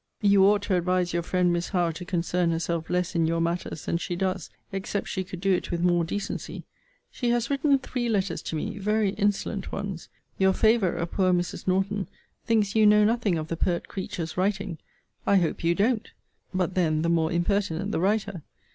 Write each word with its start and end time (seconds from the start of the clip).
You 0.23 0.45
ought 0.47 0.63
to 0.63 0.75
advise 0.75 1.13
your 1.13 1.21
friend 1.21 1.53
Miss 1.53 1.69
Howe 1.69 1.91
to 1.91 2.03
concern 2.05 2.49
herself 2.49 2.89
less 2.89 3.13
in 3.13 3.27
your 3.27 3.39
matters 3.39 3.85
than 3.85 3.97
she 3.97 4.15
does, 4.15 4.49
except 4.71 5.07
she 5.07 5.23
could 5.23 5.39
do 5.39 5.53
it 5.53 5.69
with 5.69 5.81
more 5.83 6.03
decency. 6.03 6.63
She 7.11 7.29
has 7.29 7.51
written 7.51 7.77
three 7.77 8.09
letters 8.09 8.41
to 8.41 8.55
me: 8.55 8.79
very 8.79 9.09
insolent 9.11 9.71
ones. 9.71 10.09
Your 10.39 10.53
favourer, 10.53 11.05
poor 11.05 11.31
Mrs. 11.33 11.67
Norton, 11.67 12.07
thinks 12.47 12.73
you 12.75 12.87
know 12.87 13.03
nothing 13.03 13.37
of 13.37 13.47
the 13.47 13.55
pert 13.55 13.87
creature's 13.87 14.37
writing. 14.37 14.79
I 15.27 15.35
hope 15.35 15.63
you 15.63 15.75
don't. 15.75 16.09
But 16.51 16.73
then 16.73 17.03
the 17.03 17.07
more 17.09 17.31
impertinent 17.31 17.91
the 17.91 17.99
writer. 17.99 18.41